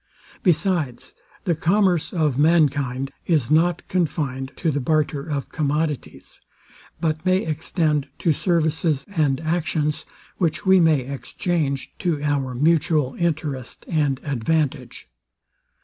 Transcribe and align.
Besides, 0.41 1.13
the 1.43 1.53
commerce 1.53 2.11
of 2.11 2.35
mankind 2.35 3.11
is 3.27 3.51
not 3.51 3.87
confined 3.87 4.51
to 4.55 4.71
the 4.71 4.79
barter 4.79 5.21
of 5.21 5.49
commodities, 5.49 6.41
but 6.99 7.23
may 7.23 7.45
extend 7.45 8.07
to 8.17 8.33
services 8.33 9.05
and 9.15 9.39
actions, 9.41 10.05
which 10.37 10.65
we 10.65 10.79
may 10.79 11.01
exchange 11.01 11.95
to 11.99 12.19
our 12.23 12.55
mutual 12.55 13.13
interest 13.19 13.85
and 13.87 14.19
advantage. 14.23 15.07